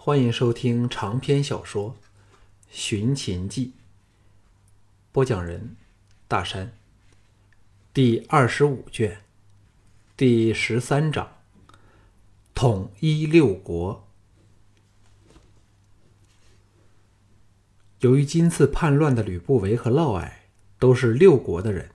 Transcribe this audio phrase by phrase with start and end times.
[0.00, 1.90] 欢迎收听长篇小说
[2.70, 3.66] 《寻秦记》，
[5.10, 5.74] 播讲人：
[6.28, 6.72] 大山。
[7.92, 9.18] 第二十五卷，
[10.16, 11.28] 第十三章：
[12.54, 14.08] 统一六国。
[17.98, 20.30] 由于今次叛乱的吕不韦和嫪毐
[20.78, 21.90] 都是六国的人，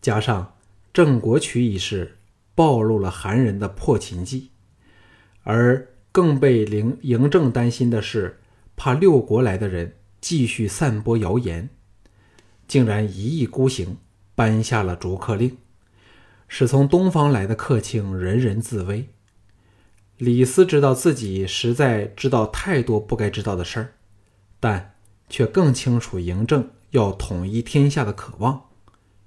[0.00, 0.56] 加上
[0.94, 2.16] 郑国渠一事
[2.54, 4.50] 暴露了韩人的破秦计，
[5.42, 5.86] 而
[6.18, 8.40] 更被灵嬴政担心的是，
[8.74, 11.70] 怕六国来的人继续散播谣言，
[12.66, 13.98] 竟然一意孤行，
[14.34, 15.56] 颁下了逐客令，
[16.48, 19.10] 使从东方来的客卿人人自危。
[20.16, 23.94] 李斯知道自己实在知道太多不该知道的事儿，
[24.58, 24.96] 但
[25.28, 28.70] 却更清楚嬴政要统一天下的渴望，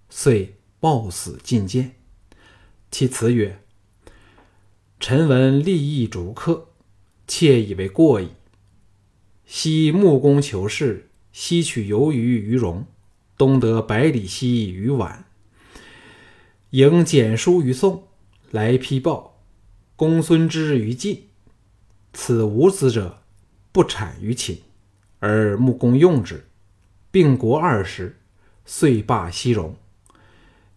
[0.09, 1.93] 遂冒死进谏。
[2.91, 3.61] 其辞曰
[4.99, 6.67] ：“臣闻利益逐客。”
[7.33, 8.27] 妾以为过矣。
[9.45, 12.85] 西木工求是，西取游鱼于戎，
[13.37, 15.19] 东得百里奚于宛。
[16.71, 18.03] 迎简书于宋，
[18.51, 19.39] 来批报
[19.95, 21.29] 公孙之于晋。
[22.11, 23.21] 此无子者，
[23.71, 24.59] 不产于秦，
[25.19, 26.49] 而木工用之，
[27.11, 28.17] 并国二十，
[28.65, 29.77] 遂罢西戎。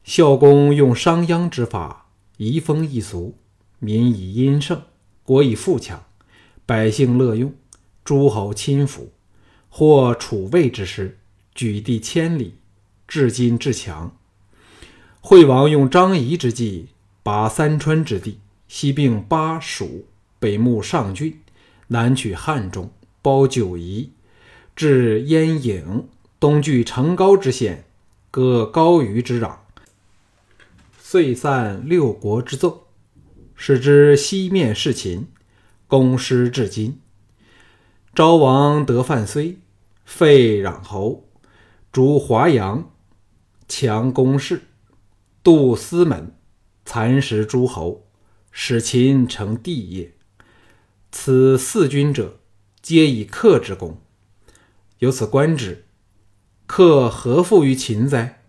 [0.05, 3.37] 孝公用商鞅之法，移风易俗，
[3.81, 4.81] 民以殷盛，
[5.25, 6.05] 国以富强。
[6.67, 7.53] 百姓乐用，
[8.05, 9.13] 诸侯亲服，
[9.69, 11.19] 或楚魏之师，
[11.55, 12.55] 举地千里，
[13.07, 14.17] 至今至强。
[15.21, 16.89] 惠王用张仪之计，
[17.23, 20.07] 拔三川之地，西并巴蜀，
[20.39, 21.39] 北牧上郡，
[21.89, 24.13] 南取汉中，包九夷，
[24.75, 26.05] 至燕郢，
[26.41, 27.85] 东据成皋之险，
[28.31, 29.57] 割高虞之壤，
[30.99, 32.87] 遂散六国之奏，
[33.55, 35.27] 使之西面事秦。
[35.87, 37.01] 公师至今，
[38.15, 39.57] 昭王得范睢，
[40.05, 41.29] 废穰侯，
[41.93, 42.91] 逐华阳，
[43.69, 44.63] 强公室，
[45.43, 46.35] 杜司门，
[46.85, 48.07] 蚕食诸侯，
[48.51, 50.15] 使秦成帝业。
[51.13, 52.39] 此四君者，
[52.81, 53.99] 皆以克之功。
[54.99, 55.85] 由此观之，
[56.67, 58.43] 克何负于秦哉？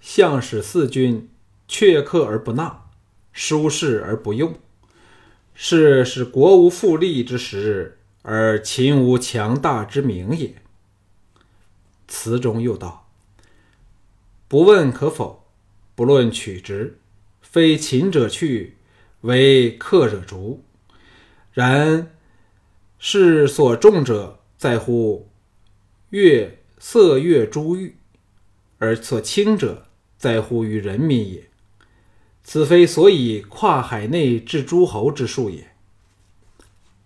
[0.00, 1.28] 相使四君
[1.68, 2.86] 却克而不纳，
[3.32, 4.58] 疏士而不用。
[5.54, 10.54] 是使国无富利之时，而秦无强大之名也。
[12.08, 13.10] 词中又道
[14.48, 15.46] ：“不问可否，
[15.94, 16.98] 不论取直，
[17.42, 18.76] 非秦者去，
[19.20, 20.64] 为客者逐。
[21.52, 22.10] 然
[22.98, 25.30] 是所重者在乎
[26.10, 27.96] 月色月珠玉，
[28.78, 29.86] 而所轻者
[30.16, 31.48] 在乎于人民也。”
[32.52, 35.70] 此非所以跨海内置诸侯之术也。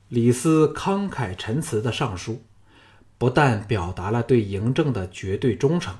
[0.08, 2.40] 李斯慷慨陈词的上书，
[3.18, 5.94] 不但表达了对嬴政的绝对忠诚，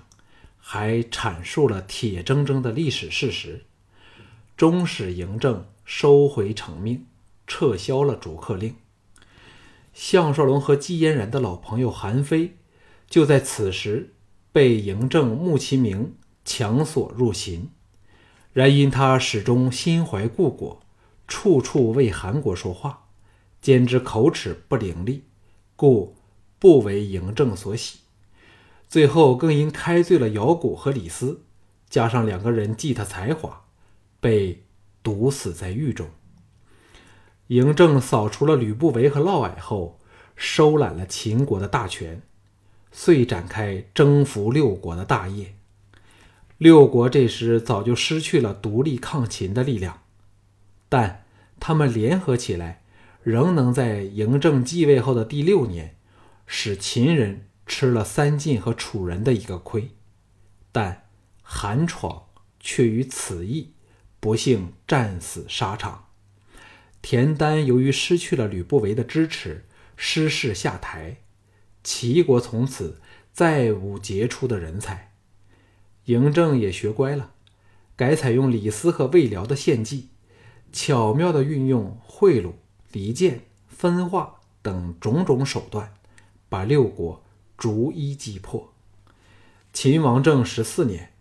[0.57, 3.67] 还阐述了铁铮铮的历史事实，
[4.57, 7.05] 终使嬴政收回成命，
[7.47, 8.75] 撤销了逐客令。
[9.93, 12.57] 项少龙和季嫣然的老朋友韩非，
[13.11, 14.15] 就在此时
[14.51, 16.15] 被嬴政穆其明
[16.47, 17.69] 强索入秦。
[18.55, 20.81] 然因他始终心怀故国，
[21.27, 23.09] 处处为韩国说话，
[23.61, 25.23] 兼之口齿不伶俐，
[25.75, 26.15] 故
[26.61, 27.99] 不为嬴政所喜。
[28.89, 31.43] 最后更因开罪了姚贾和李斯，
[31.91, 33.65] 加上两个人忌他才华，
[34.21, 34.63] 被
[35.03, 36.09] 毒死在狱中。
[37.49, 39.99] 嬴政扫除了吕不韦和嫪毐后，
[40.37, 42.23] 收揽了秦国的大权，
[42.93, 45.57] 遂展开征服六国的大业。
[46.59, 50.03] 六国这时早就失去了独立抗秦的力量，
[50.89, 51.25] 但
[51.59, 52.83] 他们联合起来，
[53.23, 55.97] 仍能在嬴政继位后的第六年，
[56.47, 59.91] 使秦人吃了三晋和楚人的一个亏。
[60.71, 61.09] 但
[61.43, 62.27] 韩闯
[62.61, 63.73] 却于此役
[64.21, 66.07] 不幸战死沙场，
[67.03, 69.65] 田丹由于失去了吕不韦的支持，
[69.97, 71.17] 失势下台，
[71.83, 73.01] 齐国从此
[73.33, 75.14] 再无杰出的人才。
[76.07, 77.31] 嬴政也学乖了，
[77.97, 80.09] 改采用李斯和魏辽的献计，
[80.71, 82.53] 巧妙地运用贿赂、
[82.93, 85.95] 离间、分化等种种手段，
[86.51, 87.23] 把六国
[87.57, 88.73] 逐一击破。
[89.73, 91.13] 秦王政十四年，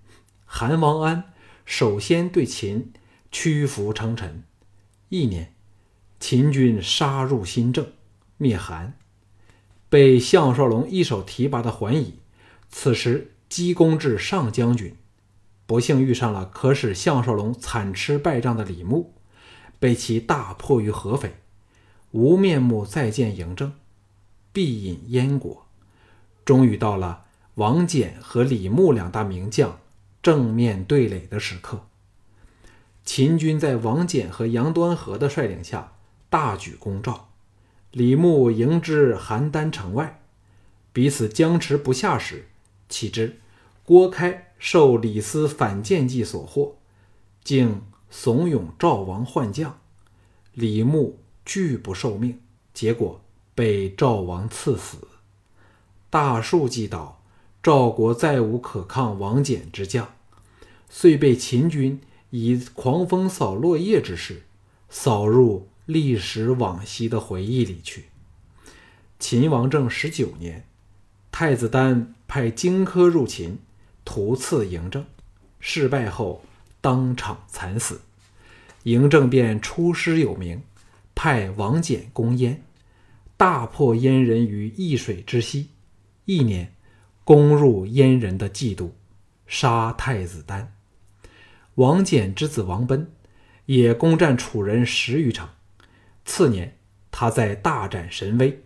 [0.46, 1.32] 韩王安
[1.66, 2.92] 首先对秦
[3.32, 4.44] 屈服称臣。
[5.08, 5.54] 一年，
[6.20, 7.88] 秦军杀入新郑，
[8.38, 8.98] 灭韩，
[9.88, 12.20] 被项少龙一手提拔的桓乙，
[12.70, 13.30] 此时。
[13.54, 14.96] 积功至上将军，
[15.68, 19.14] 不幸遇上了可使项少龙惨吃败仗的李牧，
[19.80, 21.36] 被其大破于合肥。
[22.10, 23.74] 无面目再见嬴政，
[24.52, 25.68] 必饮燕国。
[26.44, 29.78] 终于到了王翦和李牧两大名将
[30.24, 31.86] 正面对垒的时刻。
[33.06, 35.94] 秦军在王翦和杨端和的率领下
[36.28, 37.30] 大举攻赵，
[37.92, 40.22] 李牧迎之邯郸城外，
[40.92, 42.48] 彼此僵持不下时，
[42.90, 43.38] 岂知
[43.86, 46.76] 郭开受李斯反间计所惑，
[47.44, 49.80] 竟怂恿赵王换将，
[50.54, 52.40] 李牧拒不受命，
[52.74, 53.22] 结果
[53.54, 55.10] 被赵王赐死。
[56.10, 57.22] 大树既倒，
[57.62, 60.14] 赵国再无可抗王翦之将，
[60.90, 62.00] 遂被秦军
[62.30, 64.44] 以狂风扫落叶之势
[64.90, 68.06] 扫入历史往昔的回忆里去。
[69.20, 70.66] 秦王政十九年，
[71.32, 73.60] 太子丹派荆轲入秦，
[74.06, 75.06] 屠刺嬴政，
[75.60, 76.44] 事败后
[76.82, 78.02] 当场惨死。
[78.84, 80.62] 嬴政便出师有名，
[81.16, 82.64] 派王翦攻燕，
[83.38, 85.70] 大破燕人于易水之西。
[86.26, 86.74] 一年，
[87.24, 88.94] 攻入燕人的冀都，
[89.48, 90.76] 杀太子丹。
[91.76, 93.12] 王翦之子王奔
[93.66, 95.48] 也攻占楚人十余城。
[96.26, 96.78] 次年，
[97.10, 98.62] 他在大展神威，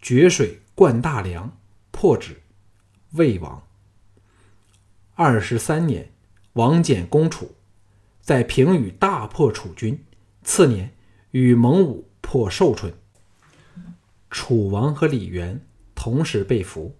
[0.00, 1.56] 决水灌大梁，
[1.90, 2.42] 破之，
[3.12, 3.62] 魏王。
[5.14, 6.10] 二十三年，
[6.54, 7.54] 王翦攻楚，
[8.20, 10.02] 在平舆大破楚军。
[10.42, 10.94] 次年，
[11.32, 12.92] 与蒙武破寿春。
[14.30, 15.64] 楚王和李元
[15.94, 16.96] 同时被俘。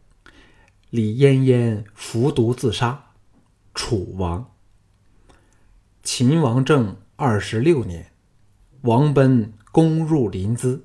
[0.91, 3.13] 李嫣嫣服毒自杀，
[3.75, 4.53] 楚王。
[6.03, 8.13] 秦王政二十六年，
[8.83, 10.83] 王奔攻入临淄，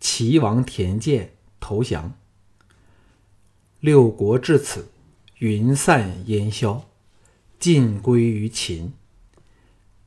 [0.00, 2.14] 齐王田建投降。
[3.80, 4.88] 六国至此，
[5.38, 6.84] 云散烟消，
[7.58, 8.92] 尽归于秦。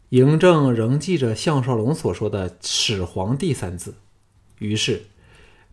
[0.09, 3.95] 嬴政仍记着项少龙所说的“始皇帝”三字，
[4.57, 5.05] 于是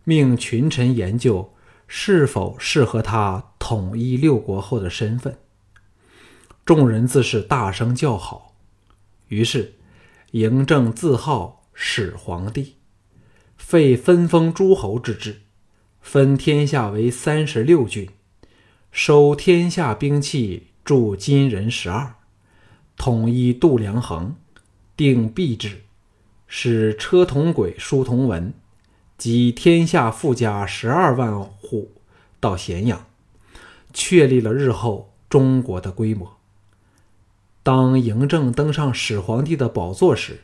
[0.03, 1.53] 命群臣研究。
[1.89, 5.37] 是否适合他统一六国后的身份？
[6.65, 8.53] 众人自是大声叫好。
[9.29, 9.75] 于是，
[10.33, 12.75] 嬴政自号始皇帝，
[13.55, 15.43] 废分封诸侯之制，
[16.01, 18.09] 分天下为三十六郡，
[18.91, 22.15] 收天下兵器，铸金人十二，
[22.95, 24.35] 统一度量衡，
[24.95, 25.83] 定币制，
[26.47, 28.53] 使车同轨，书同文。
[29.17, 31.91] 集天下富家十二万户
[32.39, 33.07] 到咸阳，
[33.91, 36.37] 确立了日后中国的规模。
[37.63, 40.41] 当嬴政登上始皇帝的宝座时，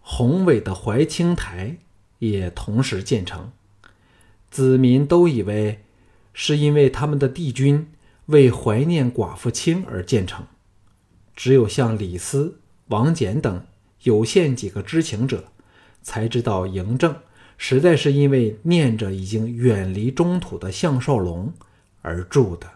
[0.00, 1.76] 宏伟的怀清台
[2.18, 3.52] 也同时建成。
[4.50, 5.83] 子民都以为
[6.34, 7.88] 是因为他们的帝君
[8.26, 10.44] 为怀念寡妇清而建成，
[11.34, 13.64] 只有像李斯、王翦等
[14.02, 15.44] 有限几个知情者，
[16.02, 17.16] 才知道嬴政。
[17.56, 21.52] 实在是因为念着已经远离中土的项少龙
[22.02, 22.68] 而住的。